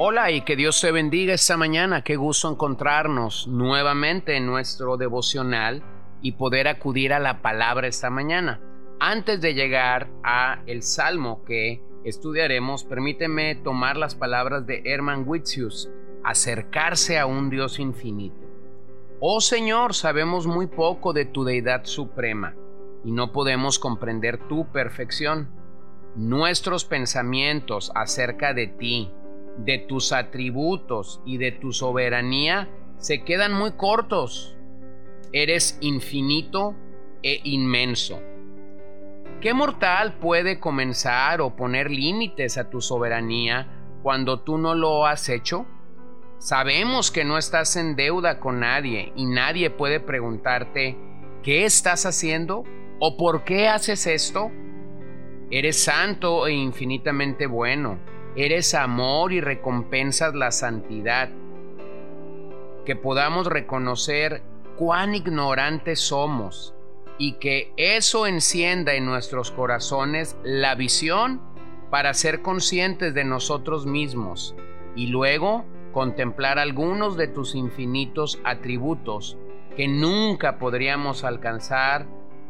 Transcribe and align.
Hola 0.00 0.30
y 0.30 0.42
que 0.42 0.54
Dios 0.54 0.80
te 0.80 0.92
bendiga 0.92 1.34
esta 1.34 1.56
mañana. 1.56 2.04
Qué 2.04 2.14
gusto 2.14 2.48
encontrarnos 2.48 3.48
nuevamente 3.48 4.36
en 4.36 4.46
nuestro 4.46 4.96
devocional 4.96 5.82
y 6.22 6.32
poder 6.32 6.68
acudir 6.68 7.12
a 7.12 7.18
la 7.18 7.42
palabra 7.42 7.88
esta 7.88 8.08
mañana. 8.08 8.60
Antes 9.00 9.40
de 9.40 9.54
llegar 9.54 10.08
a 10.22 10.62
el 10.66 10.84
salmo 10.84 11.42
que 11.44 11.82
estudiaremos, 12.04 12.84
permíteme 12.84 13.56
tomar 13.56 13.96
las 13.96 14.14
palabras 14.14 14.68
de 14.68 14.82
Herman 14.84 15.24
Witzius, 15.26 15.90
acercarse 16.22 17.18
a 17.18 17.26
un 17.26 17.50
Dios 17.50 17.80
infinito. 17.80 18.46
Oh 19.18 19.40
Señor, 19.40 19.94
sabemos 19.94 20.46
muy 20.46 20.68
poco 20.68 21.12
de 21.12 21.24
tu 21.24 21.42
deidad 21.42 21.86
suprema 21.86 22.54
y 23.02 23.10
no 23.10 23.32
podemos 23.32 23.80
comprender 23.80 24.38
tu 24.46 24.70
perfección. 24.70 25.48
Nuestros 26.14 26.84
pensamientos 26.84 27.90
acerca 27.96 28.54
de 28.54 28.68
ti 28.68 29.10
de 29.58 29.78
tus 29.78 30.12
atributos 30.12 31.20
y 31.24 31.36
de 31.38 31.52
tu 31.52 31.72
soberanía 31.72 32.68
se 32.98 33.24
quedan 33.24 33.52
muy 33.52 33.72
cortos. 33.72 34.56
Eres 35.32 35.78
infinito 35.80 36.74
e 37.22 37.40
inmenso. 37.44 38.20
¿Qué 39.40 39.54
mortal 39.54 40.18
puede 40.18 40.58
comenzar 40.58 41.40
o 41.40 41.54
poner 41.54 41.90
límites 41.90 42.58
a 42.58 42.70
tu 42.70 42.80
soberanía 42.80 43.68
cuando 44.02 44.40
tú 44.40 44.58
no 44.58 44.74
lo 44.74 45.06
has 45.06 45.28
hecho? 45.28 45.66
Sabemos 46.38 47.10
que 47.10 47.24
no 47.24 47.36
estás 47.36 47.76
en 47.76 47.96
deuda 47.96 48.40
con 48.40 48.60
nadie 48.60 49.12
y 49.16 49.26
nadie 49.26 49.70
puede 49.70 50.00
preguntarte, 50.00 50.96
¿qué 51.42 51.64
estás 51.64 52.06
haciendo? 52.06 52.64
¿O 53.00 53.16
por 53.16 53.44
qué 53.44 53.68
haces 53.68 54.06
esto? 54.06 54.50
Eres 55.50 55.82
santo 55.82 56.46
e 56.46 56.52
infinitamente 56.52 57.46
bueno 57.46 57.98
Eres 58.36 58.74
amor 58.74 59.32
y 59.32 59.40
recompensas 59.40 60.34
la 60.34 60.50
santidad. 60.52 61.28
Que 62.84 62.96
podamos 62.96 63.46
reconocer 63.46 64.42
cuán 64.76 65.14
ignorantes 65.14 66.00
somos 66.00 66.74
y 67.18 67.32
que 67.34 67.72
eso 67.76 68.26
encienda 68.26 68.94
en 68.94 69.04
nuestros 69.04 69.50
corazones 69.50 70.36
la 70.44 70.74
visión 70.76 71.40
para 71.90 72.14
ser 72.14 72.42
conscientes 72.42 73.12
de 73.14 73.24
nosotros 73.24 73.86
mismos 73.86 74.54
y 74.94 75.08
luego 75.08 75.64
contemplar 75.92 76.58
algunos 76.58 77.16
de 77.16 77.26
tus 77.28 77.54
infinitos 77.54 78.38
atributos 78.44 79.36
que 79.76 79.88
nunca 79.88 80.58
podríamos 80.58 81.24
alcanzar 81.24 82.06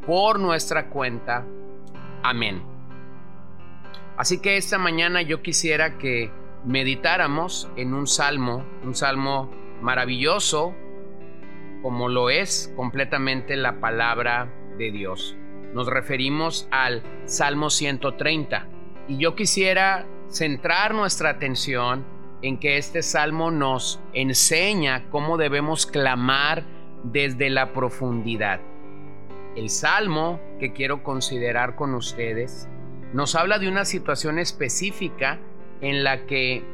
por 0.06 0.38
nuestra 0.38 0.88
cuenta. 0.90 1.44
Amén. 2.22 2.77
Así 4.18 4.40
que 4.40 4.56
esta 4.56 4.78
mañana 4.78 5.22
yo 5.22 5.42
quisiera 5.42 5.96
que 5.96 6.32
meditáramos 6.64 7.70
en 7.76 7.94
un 7.94 8.08
salmo, 8.08 8.66
un 8.82 8.96
salmo 8.96 9.48
maravilloso, 9.80 10.74
como 11.82 12.08
lo 12.08 12.28
es 12.28 12.72
completamente 12.74 13.56
la 13.56 13.78
palabra 13.78 14.52
de 14.76 14.90
Dios. 14.90 15.36
Nos 15.72 15.86
referimos 15.86 16.66
al 16.72 17.04
Salmo 17.26 17.70
130 17.70 18.66
y 19.06 19.18
yo 19.18 19.36
quisiera 19.36 20.04
centrar 20.28 20.94
nuestra 20.94 21.30
atención 21.30 22.04
en 22.42 22.58
que 22.58 22.76
este 22.76 23.04
salmo 23.04 23.52
nos 23.52 24.00
enseña 24.14 25.08
cómo 25.10 25.36
debemos 25.36 25.86
clamar 25.86 26.64
desde 27.04 27.50
la 27.50 27.72
profundidad. 27.72 28.60
El 29.54 29.70
salmo 29.70 30.40
que 30.58 30.72
quiero 30.72 31.04
considerar 31.04 31.76
con 31.76 31.94
ustedes 31.94 32.68
nos 33.12 33.34
habla 33.34 33.58
de 33.58 33.68
una 33.68 33.84
situación 33.84 34.38
específica 34.38 35.38
en 35.80 36.04
la 36.04 36.26
que 36.26 36.64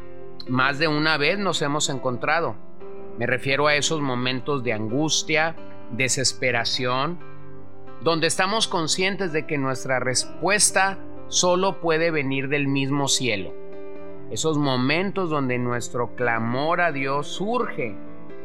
más 0.48 0.78
de 0.78 0.88
una 0.88 1.16
vez 1.16 1.38
nos 1.38 1.62
hemos 1.62 1.88
encontrado. 1.88 2.56
Me 3.18 3.26
refiero 3.26 3.66
a 3.66 3.76
esos 3.76 4.00
momentos 4.00 4.64
de 4.64 4.72
angustia, 4.72 5.56
desesperación, 5.92 7.18
donde 8.02 8.26
estamos 8.26 8.68
conscientes 8.68 9.32
de 9.32 9.46
que 9.46 9.58
nuestra 9.58 10.00
respuesta 10.00 10.98
solo 11.28 11.80
puede 11.80 12.10
venir 12.10 12.48
del 12.48 12.66
mismo 12.66 13.08
cielo. 13.08 13.52
Esos 14.30 14.58
momentos 14.58 15.30
donde 15.30 15.58
nuestro 15.58 16.14
clamor 16.16 16.80
a 16.80 16.92
Dios 16.92 17.28
surge 17.28 17.96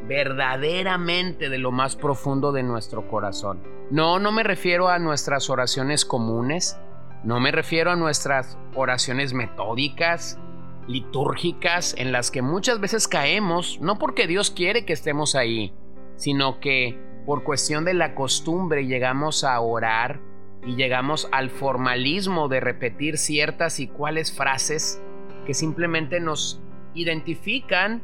verdaderamente 0.07 1.49
de 1.49 1.57
lo 1.57 1.71
más 1.71 1.95
profundo 1.95 2.51
de 2.51 2.63
nuestro 2.63 3.07
corazón. 3.07 3.61
No, 3.89 4.19
no 4.19 4.31
me 4.31 4.43
refiero 4.43 4.87
a 4.87 4.99
nuestras 4.99 5.49
oraciones 5.49 6.05
comunes, 6.05 6.77
no 7.23 7.39
me 7.39 7.51
refiero 7.51 7.91
a 7.91 7.95
nuestras 7.95 8.57
oraciones 8.75 9.33
metódicas, 9.33 10.39
litúrgicas, 10.87 11.93
en 11.97 12.11
las 12.11 12.31
que 12.31 12.41
muchas 12.41 12.79
veces 12.79 13.07
caemos, 13.07 13.79
no 13.81 13.99
porque 13.99 14.25
Dios 14.25 14.51
quiere 14.51 14.85
que 14.85 14.93
estemos 14.93 15.35
ahí, 15.35 15.73
sino 16.15 16.59
que 16.59 16.97
por 17.25 17.43
cuestión 17.43 17.83
de 17.85 17.93
la 17.93 18.15
costumbre 18.15 18.87
llegamos 18.87 19.43
a 19.43 19.59
orar 19.59 20.19
y 20.65 20.75
llegamos 20.75 21.27
al 21.31 21.49
formalismo 21.49 22.47
de 22.47 22.59
repetir 22.59 23.17
ciertas 23.17 23.79
y 23.79 23.87
cuales 23.87 24.35
frases 24.35 25.01
que 25.45 25.53
simplemente 25.53 26.19
nos 26.19 26.61
identifican 26.93 28.01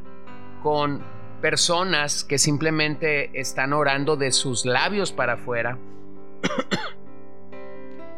con 0.62 1.02
personas 1.40 2.22
que 2.22 2.38
simplemente 2.38 3.38
están 3.38 3.72
orando 3.72 4.16
de 4.16 4.30
sus 4.32 4.64
labios 4.64 5.12
para 5.12 5.34
afuera 5.34 5.78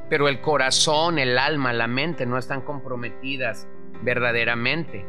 pero 0.08 0.28
el 0.28 0.40
corazón, 0.40 1.18
el 1.18 1.38
alma, 1.38 1.72
la 1.72 1.86
mente 1.86 2.26
no 2.26 2.38
están 2.38 2.62
comprometidas 2.62 3.68
verdaderamente. 4.02 5.04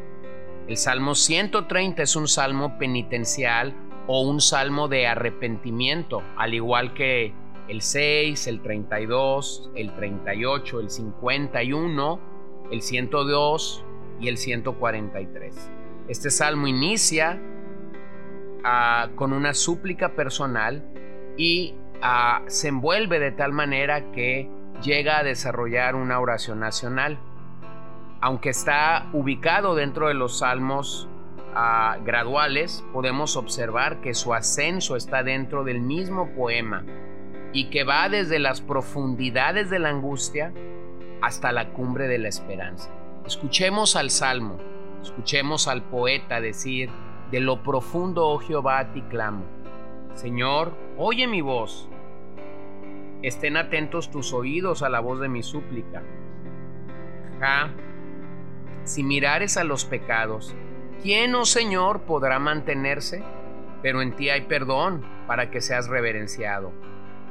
El 0.68 0.78
Salmo 0.78 1.16
130 1.16 2.04
es 2.04 2.16
un 2.16 2.28
salmo 2.28 2.78
penitencial 2.78 3.76
o 4.08 4.22
un 4.22 4.42
salmo 4.42 4.88
de 4.88 5.08
arrepentimiento, 5.08 6.22
al 6.38 6.54
igual 6.54 6.94
que 6.94 7.34
el 7.68 7.82
6, 7.82 8.48
el 8.48 8.62
32, 8.62 9.72
el 9.76 9.94
38, 9.94 10.80
el 10.80 10.90
51, 10.90 12.20
el 12.72 12.82
102 12.82 13.86
y 14.20 14.28
el 14.28 14.38
143. 14.38 15.72
Este 16.08 16.32
salmo 16.32 16.68
inicia 16.68 17.40
ah, 18.64 19.10
con 19.16 19.34
una 19.34 19.54
súplica 19.54 20.16
personal 20.16 20.84
y 21.38 21.76
ah, 22.02 22.42
se 22.48 22.70
envuelve 22.70 23.20
de 23.20 23.32
tal 23.32 23.54
manera 23.54 24.12
que 24.12 24.50
llega 24.82 25.20
a 25.20 25.24
desarrollar 25.24 25.96
una 25.96 26.20
oración 26.20 26.60
nacional. 26.60 27.18
Aunque 28.22 28.50
está 28.50 29.08
ubicado 29.14 29.76
dentro 29.76 30.08
de 30.08 30.14
los 30.14 30.40
salmos 30.40 31.08
ah, 31.56 31.98
graduales, 32.04 32.84
podemos 32.94 33.38
observar 33.38 34.02
que 34.02 34.14
su 34.14 34.34
ascenso 34.34 34.96
está 34.96 35.24
dentro 35.24 35.64
del 35.64 35.82
mismo 35.82 36.30
poema 36.36 36.84
y 37.54 37.70
que 37.70 37.84
va 37.84 38.10
desde 38.10 38.40
las 38.40 38.62
profundidades 38.62 39.70
de 39.70 39.80
la 39.80 39.90
angustia 39.90 40.54
hasta 41.22 41.52
la 41.52 41.70
cumbre 41.70 42.08
de 42.08 42.18
la 42.18 42.28
esperanza. 42.28 42.90
Escuchemos 43.26 43.96
al 43.96 44.10
salmo, 44.10 44.58
escuchemos 45.02 45.68
al 45.68 45.84
poeta 45.84 46.42
decir, 46.42 46.90
de 47.32 47.40
lo 47.40 47.62
profundo, 47.64 48.28
oh 48.28 48.40
Jehová, 48.40 48.80
a 48.80 48.92
ti 48.92 49.02
clamo. 49.04 49.44
Señor, 50.16 50.74
oye 50.98 51.28
mi 51.28 51.42
voz 51.42 51.90
estén 53.22 53.58
atentos 53.58 54.12
tus 54.12 54.34
oídos 54.34 54.84
a 54.84 54.90
la 54.90 55.00
voz 55.00 55.20
de 55.20 55.30
mi 55.30 55.44
súplica. 55.44 56.02
Ja, 57.40 57.72
si 58.84 59.04
mirares 59.04 59.58
a 59.58 59.64
los 59.64 59.86
pecados, 59.86 60.56
¿quién, 61.02 61.36
oh 61.36 61.46
Señor, 61.46 62.02
podrá 62.02 62.40
mantenerse? 62.40 63.24
Pero 63.82 64.02
en 64.02 64.16
ti 64.16 64.30
hay 64.30 64.42
perdón 64.42 65.06
para 65.28 65.52
que 65.52 65.62
seas 65.62 65.88
reverenciado. 65.88 66.72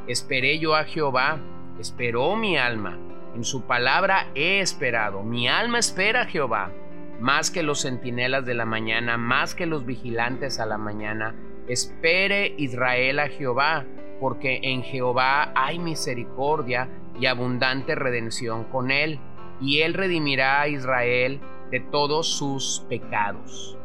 Esperé 0.06 0.58
yo 0.58 0.74
a 0.74 0.84
Jehová, 0.84 1.38
esperó 1.78 2.36
mi 2.36 2.56
alma, 2.56 2.98
en 3.34 3.44
su 3.44 3.62
palabra 3.66 4.28
he 4.34 4.60
esperado, 4.60 5.22
mi 5.22 5.48
alma 5.48 5.78
espera 5.78 6.22
a 6.22 6.26
Jehová, 6.26 6.72
más 7.20 7.50
que 7.50 7.62
los 7.62 7.82
centinelas 7.82 8.46
de 8.46 8.54
la 8.54 8.64
mañana, 8.64 9.16
más 9.16 9.54
que 9.54 9.66
los 9.66 9.84
vigilantes 9.84 10.58
a 10.60 10.66
la 10.66 10.78
mañana. 10.78 11.34
Espere 11.68 12.54
Israel 12.56 13.18
a 13.20 13.28
Jehová, 13.28 13.84
porque 14.20 14.60
en 14.62 14.82
Jehová 14.82 15.52
hay 15.54 15.78
misericordia 15.78 16.88
y 17.18 17.26
abundante 17.26 17.94
redención 17.94 18.64
con 18.64 18.90
él, 18.90 19.18
y 19.60 19.80
él 19.80 19.94
redimirá 19.94 20.62
a 20.62 20.68
Israel 20.68 21.40
de 21.70 21.80
todos 21.80 22.28
sus 22.28 22.84
pecados. 22.88 23.76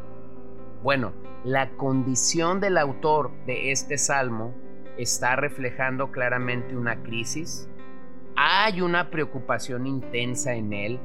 Bueno, 0.82 1.12
la 1.44 1.70
condición 1.70 2.60
del 2.60 2.78
autor 2.78 3.30
de 3.46 3.70
este 3.70 3.98
salmo 3.98 4.54
está 4.96 5.36
reflejando 5.36 6.10
claramente 6.10 6.76
una 6.76 7.02
crisis. 7.02 7.68
Hay 8.36 8.80
una 8.80 9.10
preocupación 9.10 9.86
intensa 9.86 10.54
en 10.54 10.72
él, 10.72 11.00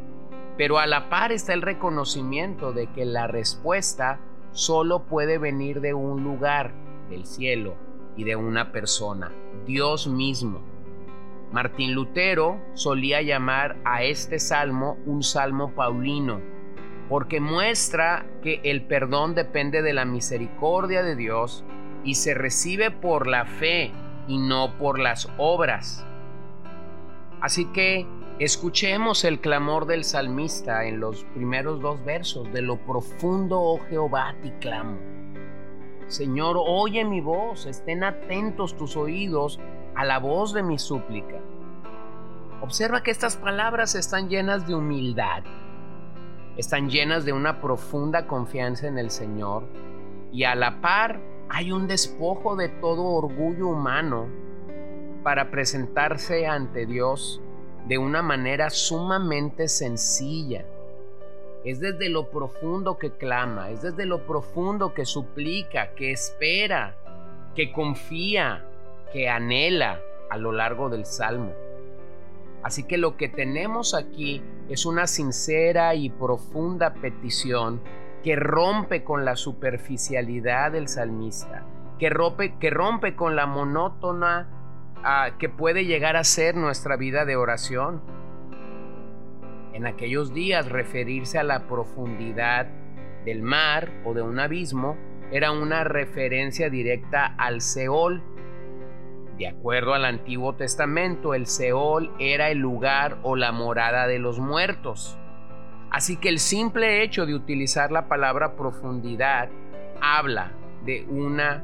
pero 0.57 0.79
a 0.79 0.87
la 0.87 1.09
par 1.09 1.31
está 1.31 1.53
el 1.53 1.61
reconocimiento 1.61 2.73
de 2.73 2.87
que 2.87 3.05
la 3.05 3.27
respuesta 3.27 4.19
solo 4.51 5.03
puede 5.03 5.37
venir 5.37 5.81
de 5.81 5.93
un 5.93 6.23
lugar, 6.23 6.73
del 7.09 7.25
cielo, 7.25 7.75
y 8.19 8.25
de 8.25 8.35
una 8.35 8.73
persona, 8.73 9.31
Dios 9.65 10.05
mismo. 10.05 10.59
Martín 11.53 11.93
Lutero 11.93 12.59
solía 12.73 13.21
llamar 13.21 13.77
a 13.85 14.03
este 14.03 14.39
salmo 14.39 14.97
un 15.05 15.23
salmo 15.23 15.71
paulino, 15.73 16.41
porque 17.07 17.39
muestra 17.39 18.25
que 18.43 18.59
el 18.65 18.81
perdón 18.87 19.35
depende 19.35 19.81
de 19.81 19.93
la 19.93 20.03
misericordia 20.03 21.01
de 21.01 21.15
Dios 21.15 21.63
y 22.03 22.15
se 22.15 22.33
recibe 22.33 22.91
por 22.91 23.25
la 23.25 23.45
fe 23.45 23.93
y 24.27 24.37
no 24.37 24.77
por 24.77 24.99
las 24.99 25.29
obras. 25.37 26.05
Así 27.39 27.71
que 27.71 28.05
escuchemos 28.39 29.23
el 29.23 29.39
clamor 29.39 29.85
del 29.85 30.03
salmista 30.03 30.83
en 30.83 30.99
los 30.99 31.23
primeros 31.23 31.79
dos 31.79 32.03
versos, 32.03 32.51
de 32.51 32.63
lo 32.63 32.75
profundo, 32.85 33.61
oh 33.61 33.79
Jehová, 33.89 34.35
te 34.43 34.59
clamo. 34.59 34.97
Señor, 36.09 36.57
oye 36.57 37.05
mi 37.05 37.21
voz, 37.21 37.67
estén 37.67 38.03
atentos 38.03 38.75
tus 38.75 38.97
oídos 38.97 39.59
a 39.95 40.05
la 40.05 40.17
voz 40.17 40.53
de 40.53 40.63
mi 40.63 40.79
súplica. 40.79 41.39
Observa 42.61 43.03
que 43.03 43.11
estas 43.11 43.37
palabras 43.37 43.93
están 43.93 44.27
llenas 44.27 44.67
de 44.67 44.73
humildad, 44.73 45.43
están 46.57 46.89
llenas 46.89 47.25
de 47.25 47.33
una 47.33 47.61
profunda 47.61 48.25
confianza 48.25 48.87
en 48.87 48.97
el 48.97 49.11
Señor 49.11 49.65
y 50.31 50.45
a 50.45 50.55
la 50.55 50.81
par 50.81 51.21
hay 51.47 51.71
un 51.71 51.87
despojo 51.87 52.55
de 52.55 52.69
todo 52.69 53.03
orgullo 53.03 53.67
humano 53.67 54.27
para 55.21 55.51
presentarse 55.51 56.47
ante 56.47 56.87
Dios 56.87 57.39
de 57.87 57.99
una 57.99 58.23
manera 58.23 58.71
sumamente 58.71 59.67
sencilla. 59.67 60.65
Es 61.65 61.79
desde 61.79 62.09
lo 62.09 62.29
profundo 62.29 62.97
que 62.97 63.11
clama, 63.11 63.69
es 63.69 63.81
desde 63.81 64.05
lo 64.05 64.25
profundo 64.25 64.93
que 64.93 65.05
suplica, 65.05 65.93
que 65.93 66.11
espera, 66.11 66.95
que 67.55 67.71
confía, 67.71 68.65
que 69.11 69.29
anhela 69.29 69.99
a 70.29 70.37
lo 70.37 70.51
largo 70.51 70.89
del 70.89 71.05
Salmo. 71.05 71.53
Así 72.63 72.83
que 72.83 72.97
lo 72.97 73.17
que 73.17 73.29
tenemos 73.29 73.93
aquí 73.93 74.41
es 74.69 74.85
una 74.85 75.07
sincera 75.07 75.95
y 75.95 76.09
profunda 76.09 76.93
petición 76.93 77.81
que 78.23 78.35
rompe 78.35 79.03
con 79.03 79.25
la 79.25 79.35
superficialidad 79.35 80.73
del 80.73 80.87
salmista, 80.87 81.63
que 81.97 82.09
rompe, 82.09 82.57
que 82.59 82.69
rompe 82.69 83.15
con 83.15 83.35
la 83.35 83.45
monótona 83.45 84.47
ah, 85.03 85.31
que 85.39 85.49
puede 85.49 85.85
llegar 85.85 86.17
a 86.17 86.23
ser 86.23 86.55
nuestra 86.55 86.97
vida 86.97 87.25
de 87.25 87.37
oración. 87.37 88.01
En 89.79 89.87
aquellos 89.87 90.33
días 90.33 90.67
referirse 90.67 91.39
a 91.39 91.43
la 91.43 91.65
profundidad 91.65 92.67
del 93.23 93.41
mar 93.41 93.89
o 94.03 94.13
de 94.13 94.21
un 94.21 94.37
abismo 94.37 94.97
era 95.31 95.53
una 95.53 95.85
referencia 95.85 96.69
directa 96.69 97.33
al 97.37 97.61
Seol. 97.61 98.21
De 99.37 99.47
acuerdo 99.47 99.93
al 99.93 100.03
Antiguo 100.03 100.53
Testamento, 100.55 101.33
el 101.33 101.45
Seol 101.45 102.13
era 102.19 102.49
el 102.49 102.57
lugar 102.57 103.19
o 103.23 103.37
la 103.37 103.53
morada 103.53 104.05
de 104.05 104.19
los 104.19 104.37
muertos. 104.41 105.17
Así 105.91 106.17
que 106.17 106.27
el 106.27 106.39
simple 106.39 107.01
hecho 107.01 107.25
de 107.25 107.35
utilizar 107.35 107.89
la 107.89 108.09
palabra 108.09 108.57
profundidad 108.57 109.47
habla 110.01 110.51
de 110.83 111.05
una 111.07 111.63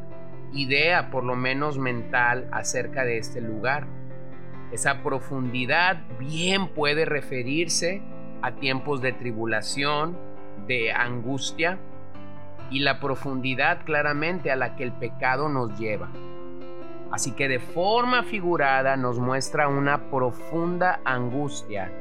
idea, 0.53 1.12
por 1.12 1.25
lo 1.25 1.35
menos 1.35 1.77
mental, 1.77 2.47
acerca 2.53 3.03
de 3.03 3.17
este 3.17 3.41
lugar. 3.41 3.88
Esa 4.71 5.03
profundidad 5.03 6.01
bien 6.19 6.67
puede 6.69 7.06
referirse 7.06 8.01
a 8.41 8.51
tiempos 8.51 9.01
de 9.01 9.13
tribulación, 9.13 10.17
de 10.67 10.91
angustia, 10.91 11.77
y 12.71 12.79
la 12.79 13.00
profundidad 13.00 13.85
claramente 13.85 14.51
a 14.51 14.56
la 14.56 14.75
que 14.75 14.83
el 14.83 14.91
pecado 14.91 15.50
nos 15.50 15.77
lleva. 15.79 16.09
Así 17.12 17.31
que 17.31 17.47
de 17.47 17.59
forma 17.59 18.23
figurada 18.23 18.97
nos 18.97 19.19
muestra 19.19 19.67
una 19.67 20.09
profunda 20.09 21.00
angustia 21.06 21.91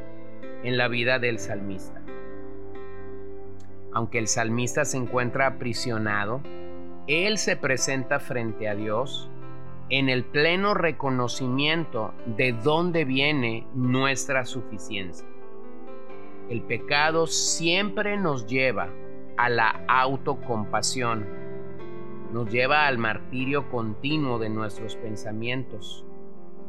en 0.62 0.78
la 0.78 0.88
vida 0.88 1.18
del 1.18 1.38
salmista 1.38 2.04
aunque 3.94 4.18
el 4.18 4.26
salmista 4.26 4.84
se 4.84 4.96
encuentra 4.98 5.46
aprisionado, 5.46 6.42
él 7.06 7.38
se 7.38 7.56
presenta 7.56 8.18
frente 8.18 8.68
a 8.68 8.74
Dios 8.74 9.30
en 9.90 10.08
el 10.08 10.24
pleno 10.24 10.74
reconocimiento 10.74 12.14
de 12.26 12.52
dónde 12.52 13.04
viene 13.04 13.66
nuestra 13.74 14.44
suficiencia. 14.44 15.26
El 16.48 16.62
pecado 16.62 17.26
siempre 17.26 18.16
nos 18.16 18.46
lleva 18.46 18.88
a 19.36 19.48
la 19.48 19.84
autocompasión, 19.88 21.26
nos 22.32 22.50
lleva 22.50 22.86
al 22.86 22.98
martirio 22.98 23.70
continuo 23.70 24.38
de 24.38 24.48
nuestros 24.48 24.96
pensamientos, 24.96 26.04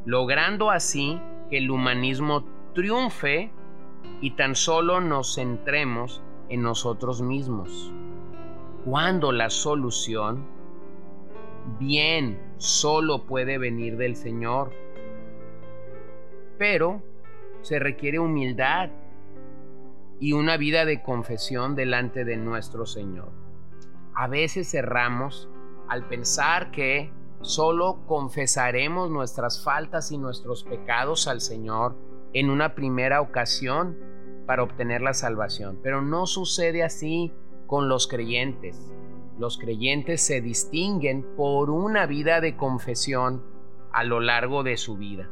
logrando 0.06 0.70
así 0.72 1.20
que 1.50 1.58
el 1.58 1.72
humanismo 1.72 2.44
triunfe 2.74 3.52
y 4.22 4.32
tan 4.32 4.56
solo 4.56 5.02
nos 5.02 5.36
centremos 5.36 6.22
en 6.50 6.62
nosotros 6.62 7.22
mismos. 7.22 7.92
Cuando 8.86 9.32
la 9.32 9.50
solución 9.50 10.46
bien 11.80 12.40
solo 12.58 13.26
puede 13.26 13.58
venir 13.58 13.98
del 13.98 14.16
Señor. 14.16 14.72
Pero 16.58 17.02
se 17.62 17.80
requiere 17.80 18.20
humildad 18.20 18.90
y 20.20 20.34
una 20.34 20.58
vida 20.58 20.86
de 20.86 21.02
confesión 21.02 21.76
delante 21.76 22.24
de 22.24 22.38
nuestro 22.38 22.86
Señor. 22.86 23.32
A 24.14 24.28
veces 24.28 24.72
cerramos 24.72 25.50
al 25.90 26.08
pensar 26.08 26.72
que 26.72 27.12
solo 27.42 28.06
confesaremos 28.08 29.12
nuestras 29.12 29.64
faltas 29.64 30.12
y 30.12 30.18
nuestros 30.18 30.64
pecados 30.64 31.28
al 31.28 31.42
Señor 31.42 31.96
en 32.34 32.50
una 32.50 32.76
primera 32.76 33.22
ocasión 33.22 33.98
para 34.46 34.64
obtener 34.64 35.02
la 35.02 35.14
salvación. 35.14 35.80
Pero 35.84 36.02
no 36.02 36.26
sucede 36.26 36.84
así 36.84 37.34
con 37.68 37.90
los 37.90 38.08
creyentes. 38.08 38.92
Los 39.38 39.58
creyentes 39.58 40.22
se 40.22 40.42
distinguen 40.42 41.26
por 41.36 41.70
una 41.70 42.06
vida 42.06 42.40
de 42.40 42.56
confesión 42.56 43.44
a 43.92 44.04
lo 44.04 44.20
largo 44.20 44.64
de 44.64 44.78
su 44.78 44.98
vida. 44.98 45.30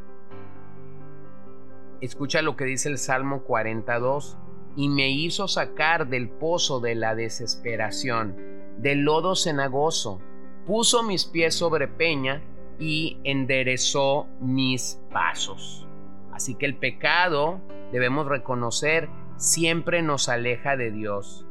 Escucha 2.01 2.41
lo 2.41 2.57
que 2.57 2.65
dice 2.65 2.89
el 2.89 2.97
Salmo 2.97 3.43
42. 3.43 4.37
Y 4.75 4.89
me 4.89 5.09
hizo 5.09 5.47
sacar 5.47 6.07
del 6.07 6.29
pozo 6.29 6.79
de 6.79 6.95
la 6.95 7.15
desesperación, 7.15 8.35
del 8.77 9.01
lodo 9.01 9.35
cenagoso, 9.35 10.19
puso 10.65 11.03
mis 11.03 11.25
pies 11.25 11.55
sobre 11.55 11.87
peña 11.87 12.41
y 12.79 13.19
enderezó 13.23 14.27
mis 14.41 14.99
pasos. 15.11 15.87
Así 16.31 16.55
que 16.55 16.65
el 16.65 16.75
pecado 16.75 17.61
debemos 17.91 18.27
reconocer, 18.27 19.09
siempre 19.37 20.01
nos 20.01 20.27
aleja 20.27 20.75
de 20.75 20.91
Dios. 20.91 21.45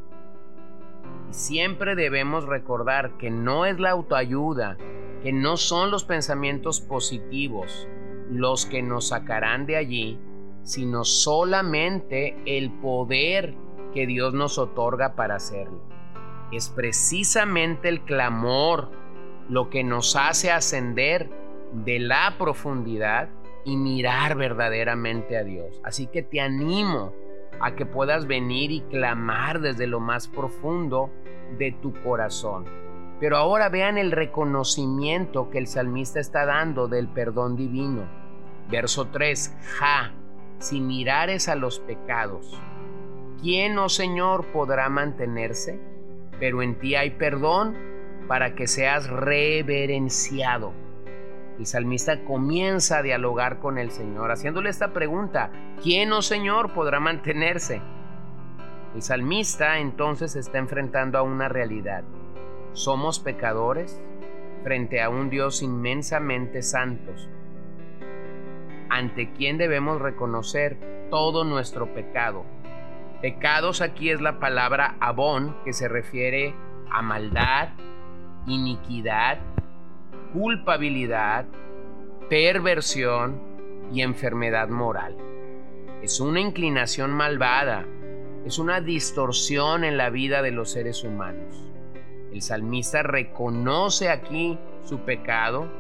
Siempre 1.33 1.95
debemos 1.95 2.45
recordar 2.45 3.17
que 3.17 3.31
no 3.31 3.65
es 3.65 3.81
la 3.81 3.91
autoayuda, 3.91 4.77
que 5.23 5.33
no 5.33 5.57
son 5.57 5.91
los 5.91 6.05
pensamientos 6.05 6.83
positivos 6.83 7.89
los 8.29 8.67
que 8.67 8.83
nos 8.83 9.09
sacarán 9.09 9.65
de 9.65 9.77
allí, 9.77 10.19
sino 10.63 11.05
solamente 11.05 12.37
el 12.45 12.71
poder 12.71 13.55
que 13.95 14.07
Dios 14.07 14.35
nos 14.35 14.59
otorga 14.59 15.15
para 15.15 15.37
hacerlo. 15.37 15.81
Es 16.53 16.69
precisamente 16.69 17.89
el 17.89 18.03
clamor 18.03 18.91
lo 19.49 19.71
que 19.71 19.85
nos 19.85 20.17
hace 20.17 20.51
ascender 20.51 21.31
de 21.73 21.99
la 21.99 22.35
profundidad 22.39 23.31
y 23.65 23.79
mirar 23.79 24.37
verdaderamente 24.37 25.39
a 25.39 25.45
Dios. 25.45 25.81
Así 25.83 26.09
que 26.09 26.23
te 26.23 26.43
animo 26.43 27.15
a 27.61 27.75
que 27.75 27.87
puedas 27.87 28.27
venir 28.27 28.71
y 28.71 28.81
clamar 28.83 29.61
desde 29.61 29.87
lo 29.87 30.01
más 30.01 30.29
profundo 30.29 31.11
de 31.59 31.73
tu 31.73 31.93
corazón. 32.03 32.65
Pero 33.21 33.37
ahora 33.37 33.69
vean 33.69 33.99
el 33.99 34.11
reconocimiento 34.11 35.49
que 35.51 35.59
el 35.59 35.67
salmista 35.67 36.19
está 36.19 36.45
dando 36.45 36.89
del 36.89 37.09
perdón 37.09 37.57
divino. 37.57 38.03
Verso 38.69 39.07
3. 39.09 39.57
Ja, 39.79 40.13
si 40.59 40.81
mirares 40.81 41.49
a 41.49 41.55
los 41.55 41.79
pecados, 41.79 42.61
¿quién, 43.41 43.79
oh 43.79 43.89
Señor, 43.89 44.47
podrá 44.47 44.89
mantenerse? 44.89 45.79
Pero 46.41 46.63
en 46.63 46.79
ti 46.79 46.97
hay 46.97 47.11
perdón 47.11 47.77
para 48.27 48.55
que 48.55 48.67
seas 48.67 49.09
reverenciado. 49.09 50.73
El 51.59 51.67
salmista 51.67 52.25
comienza 52.25 52.99
a 52.99 53.03
dialogar 53.03 53.59
con 53.59 53.79
el 53.79 53.91
Señor, 53.91 54.31
haciéndole 54.31 54.71
esta 54.71 54.93
pregunta, 54.93 55.51
¿quién, 55.83 56.13
oh 56.13 56.23
Señor, 56.23 56.73
podrá 56.73 56.99
mantenerse? 56.99 57.83
El 58.95 59.03
salmista 59.03 59.79
entonces 59.79 60.35
está 60.37 60.59
enfrentando 60.59 61.19
a 61.19 61.23
una 61.23 61.49
realidad. 61.49 62.05
Somos 62.73 63.21
pecadores, 63.21 64.01
frente 64.65 65.03
a 65.03 65.09
un 65.09 65.29
Dios 65.29 65.63
inmensamente 65.63 66.63
santo, 66.63 67.13
ante 68.89 69.33
quien 69.33 69.59
debemos 69.59 70.01
reconocer 70.01 71.09
todo 71.11 71.45
nuestro 71.45 71.93
pecado. 71.95 72.45
Pecados 73.21 73.81
aquí 73.83 74.11
es 74.11 74.21
la 74.21 74.41
palabra 74.41 74.97
abón, 75.01 75.57
que 75.65 75.73
se 75.73 75.89
refiere 75.89 76.55
a 76.91 77.03
maldad, 77.03 77.69
iniquidad, 78.47 79.39
culpabilidad, 80.33 81.47
perversión 82.29 83.41
y 83.93 84.03
enfermedad 84.03 84.69
moral. 84.69 85.17
Es 86.03 86.21
una 86.21 86.41
inclinación 86.41 87.11
malvada, 87.11 87.85
es 88.47 88.59
una 88.59 88.81
distorsión 88.81 89.85
en 89.85 89.97
la 89.97 90.11
vida 90.11 90.43
de 90.43 90.51
los 90.51 90.71
seres 90.71 91.05
humanos. 91.05 91.55
El 92.33 92.41
salmista 92.41 93.03
reconoce 93.03 94.09
aquí 94.09 94.59
su 94.83 95.01
pecado, 95.01 95.71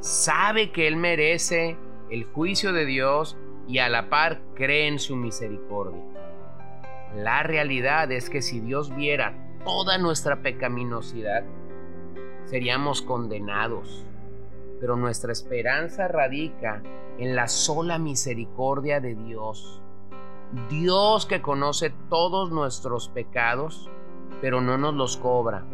sabe 0.00 0.70
que 0.70 0.86
él 0.86 0.96
merece 0.96 1.76
el 2.10 2.24
juicio 2.24 2.72
de 2.72 2.84
Dios 2.84 3.38
y 3.66 3.78
a 3.78 3.88
la 3.88 4.10
par 4.10 4.42
cree 4.54 4.86
en 4.86 4.98
su 4.98 5.16
misericordia. 5.16 6.02
La 7.16 7.42
realidad 7.42 8.12
es 8.12 8.28
que 8.28 8.42
si 8.42 8.60
Dios 8.60 8.94
viera 8.94 9.34
toda 9.64 9.96
nuestra 9.96 10.42
pecaminosidad, 10.42 11.44
seríamos 12.46 13.02
condenados. 13.02 14.04
Pero 14.80 14.96
nuestra 14.96 15.32
esperanza 15.32 16.08
radica 16.08 16.82
en 17.18 17.36
la 17.36 17.48
sola 17.48 17.98
misericordia 17.98 19.00
de 19.00 19.14
Dios. 19.14 19.80
Dios 20.68 21.26
que 21.26 21.42
conoce 21.42 21.92
todos 22.08 22.50
nuestros 22.50 23.08
pecados, 23.08 23.90
pero 24.40 24.60
no 24.60 24.78
nos 24.78 24.94
los 24.94 25.16
cobra, 25.16 25.64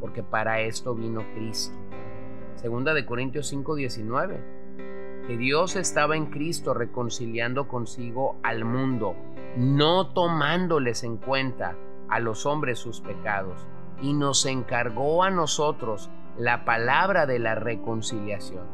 porque 0.00 0.22
para 0.22 0.60
esto 0.60 0.94
vino 0.94 1.22
Cristo. 1.34 1.76
Segunda 2.56 2.94
de 2.94 3.04
Corintios 3.04 3.52
5:19, 3.52 4.40
que 5.26 5.36
Dios 5.36 5.76
estaba 5.76 6.16
en 6.16 6.26
Cristo 6.26 6.74
reconciliando 6.74 7.68
consigo 7.68 8.36
al 8.42 8.64
mundo, 8.64 9.14
no 9.56 10.12
tomándoles 10.12 11.04
en 11.04 11.16
cuenta 11.18 11.76
a 12.08 12.20
los 12.20 12.46
hombres 12.46 12.78
sus 12.78 13.00
pecados, 13.00 13.66
y 14.02 14.12
nos 14.12 14.46
encargó 14.46 15.22
a 15.22 15.30
nosotros 15.30 16.10
la 16.38 16.64
palabra 16.64 17.26
de 17.26 17.38
la 17.38 17.54
reconciliación. 17.54 18.64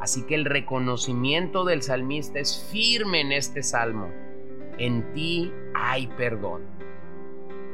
Así 0.00 0.22
que 0.22 0.34
el 0.34 0.44
reconocimiento 0.46 1.64
del 1.64 1.82
salmista 1.82 2.38
es 2.38 2.68
firme 2.70 3.20
en 3.20 3.32
este 3.32 3.62
salmo. 3.62 4.08
En 4.78 5.12
ti 5.12 5.52
hay 5.74 6.06
perdón. 6.06 6.62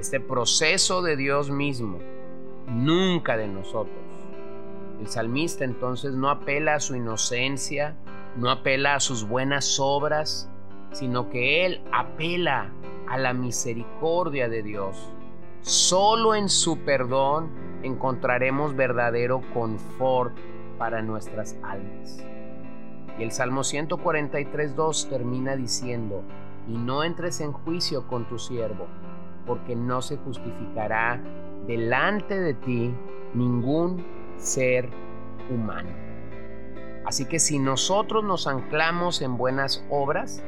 Este 0.01 0.21
proceso 0.21 1.03
de 1.03 1.17
Dios 1.17 1.51
mismo, 1.51 1.99
nunca 2.67 3.37
de 3.37 3.47
nosotros. 3.47 3.97
El 5.01 5.07
salmista 5.09 5.65
entonces 5.65 6.15
no 6.15 6.31
apela 6.31 6.75
a 6.75 6.81
su 6.81 6.97
inocencia, 6.97 7.97
no 8.37 8.51
apela 8.51 8.97
a 8.97 9.01
sus 9.01 9.27
buenas 9.27 9.79
obras, 9.79 10.51
sino 10.93 11.31
que 11.31 11.65
él 11.65 11.83
apela 11.93 12.73
a 13.09 13.19
la 13.19 13.33
misericordia 13.33 14.49
de 14.49 14.63
Dios. 14.63 15.13
Solo 15.67 16.37
en 16.37 16.49
su 16.49 16.79
perdón 16.85 17.51
encontraremos 17.83 18.77
verdadero 18.77 19.41
confort 19.53 20.33
para 20.79 21.03
nuestras 21.03 21.59
almas. 21.65 22.25
Y 23.19 23.25
el 23.25 23.33
Salmo 23.33 23.63
143.2 23.63 25.09
termina 25.09 25.57
diciendo, 25.57 26.23
y 26.69 26.79
no 26.79 27.03
entres 27.03 27.41
en 27.41 27.51
juicio 27.51 28.07
con 28.07 28.29
tu 28.29 28.39
siervo, 28.39 28.87
porque 29.45 29.75
no 29.75 30.03
se 30.03 30.19
justificará 30.19 31.21
delante 31.67 32.39
de 32.39 32.55
ti 32.55 32.95
ningún 33.35 34.07
ser 34.37 34.89
humano. 35.51 35.91
Así 37.05 37.25
que 37.25 37.41
si 37.41 37.59
nosotros 37.59 38.23
nos 38.23 38.47
anclamos 38.47 39.21
en 39.21 39.37
buenas 39.37 39.85
obras, 39.91 40.45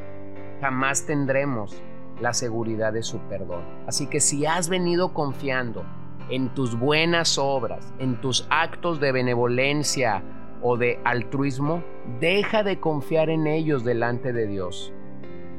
jamás 0.60 1.06
tendremos 1.06 1.82
la 2.20 2.32
seguridad 2.32 2.92
de 2.92 3.02
su 3.02 3.18
perdón. 3.20 3.62
Así 3.87 4.06
que 4.06 4.20
si 4.20 4.46
has 4.46 4.68
venido 4.68 5.12
confiando 5.12 5.84
en 6.30 6.52
tus 6.54 6.78
buenas 6.78 7.38
obras, 7.38 7.92
en 7.98 8.20
tus 8.20 8.46
actos 8.50 9.00
de 9.00 9.12
benevolencia 9.12 10.22
o 10.62 10.76
de 10.76 11.00
altruismo, 11.04 11.82
deja 12.20 12.62
de 12.62 12.80
confiar 12.80 13.30
en 13.30 13.46
ellos 13.46 13.84
delante 13.84 14.32
de 14.32 14.46
Dios, 14.46 14.92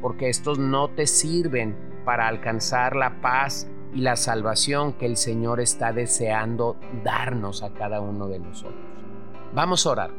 porque 0.01 0.29
estos 0.29 0.59
no 0.59 0.89
te 0.89 1.07
sirven 1.07 1.75
para 2.05 2.27
alcanzar 2.27 2.95
la 2.95 3.21
paz 3.21 3.69
y 3.93 4.01
la 4.01 4.15
salvación 4.15 4.93
que 4.93 5.05
el 5.05 5.17
Señor 5.17 5.59
está 5.59 5.93
deseando 5.93 6.77
darnos 7.03 7.63
a 7.63 7.73
cada 7.73 8.01
uno 8.01 8.27
de 8.27 8.39
nosotros. 8.39 8.79
Vamos 9.53 9.85
a 9.85 9.89
orar. 9.89 10.11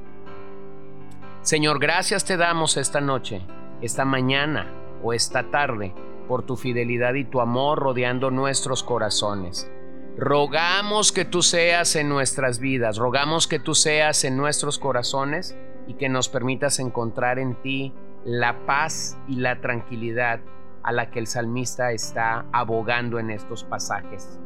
Señor, 1.42 1.78
gracias 1.78 2.24
te 2.24 2.36
damos 2.36 2.76
esta 2.76 3.00
noche, 3.00 3.42
esta 3.80 4.04
mañana 4.04 4.66
o 5.02 5.12
esta 5.12 5.50
tarde 5.50 5.94
por 6.30 6.44
tu 6.44 6.54
fidelidad 6.54 7.14
y 7.14 7.24
tu 7.24 7.40
amor 7.40 7.80
rodeando 7.80 8.30
nuestros 8.30 8.84
corazones. 8.84 9.68
Rogamos 10.16 11.10
que 11.10 11.24
tú 11.24 11.42
seas 11.42 11.96
en 11.96 12.08
nuestras 12.08 12.60
vidas, 12.60 12.98
rogamos 12.98 13.48
que 13.48 13.58
tú 13.58 13.74
seas 13.74 14.22
en 14.22 14.36
nuestros 14.36 14.78
corazones 14.78 15.58
y 15.88 15.94
que 15.94 16.08
nos 16.08 16.28
permitas 16.28 16.78
encontrar 16.78 17.40
en 17.40 17.60
ti 17.62 17.92
la 18.24 18.64
paz 18.64 19.18
y 19.26 19.40
la 19.40 19.60
tranquilidad 19.60 20.38
a 20.84 20.92
la 20.92 21.10
que 21.10 21.18
el 21.18 21.26
salmista 21.26 21.90
está 21.90 22.46
abogando 22.52 23.18
en 23.18 23.32
estos 23.32 23.64
pasajes. 23.64 24.38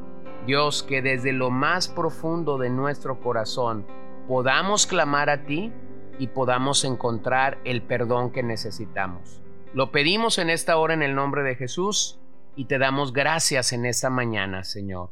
Dios, 0.46 0.84
que 0.84 1.02
desde 1.02 1.34
lo 1.34 1.50
más 1.50 1.88
profundo 1.88 2.56
de 2.56 2.70
nuestro 2.70 3.20
corazón 3.20 3.86
podamos 4.26 4.86
clamar 4.86 5.28
a 5.28 5.44
ti 5.44 5.70
y 6.18 6.28
podamos 6.28 6.82
encontrar 6.86 7.58
el 7.64 7.82
perdón 7.82 8.30
que 8.30 8.42
necesitamos. 8.42 9.43
Lo 9.74 9.90
pedimos 9.90 10.38
en 10.38 10.50
esta 10.50 10.76
hora 10.76 10.94
en 10.94 11.02
el 11.02 11.16
nombre 11.16 11.42
de 11.42 11.56
Jesús 11.56 12.20
y 12.54 12.66
te 12.66 12.78
damos 12.78 13.12
gracias 13.12 13.72
en 13.72 13.86
esta 13.86 14.08
mañana, 14.08 14.62
Señor. 14.62 15.10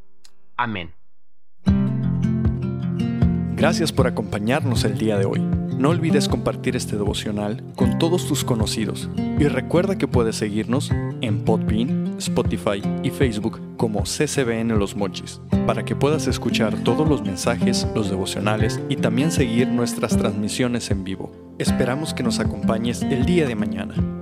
Amén. 0.57 0.95
Gracias 3.57 3.93
por 3.93 4.07
acompañarnos 4.07 4.85
el 4.85 4.99
día 4.99 5.19
de 5.19 5.25
hoy. 5.25 5.41
No 5.41 5.89
olvides 5.89 6.29
compartir 6.29 6.77
este 6.77 6.97
devocional 6.97 7.61
con 7.75 7.99
todos 7.99 8.29
tus 8.29 8.45
conocidos 8.45 9.11
y 9.17 9.49
recuerda 9.49 9.99
que 9.99 10.07
puedes 10.07 10.37
seguirnos 10.37 10.93
en 10.93 11.45
Podbean, 11.45 12.15
Spotify 12.19 12.81
y 13.03 13.11
Facebook 13.11 13.61
como 13.77 14.05
CCBN 14.05 14.79
Los 14.79 14.95
Mochis 14.95 15.41
para 15.67 15.85
que 15.85 15.97
puedas 15.97 16.29
escuchar 16.29 16.77
todos 16.85 17.09
los 17.09 17.23
mensajes, 17.23 17.89
los 17.97 18.11
devocionales 18.11 18.81
y 18.89 18.95
también 18.95 19.33
seguir 19.33 19.67
nuestras 19.67 20.17
transmisiones 20.17 20.89
en 20.93 21.03
vivo. 21.03 21.33
Esperamos 21.59 22.15
que 22.15 22.23
nos 22.23 22.39
acompañes 22.39 23.03
el 23.03 23.27
día 23.27 23.49
de 23.49 23.57
mañana. 23.57 24.22